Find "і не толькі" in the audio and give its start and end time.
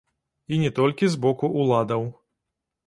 0.53-1.11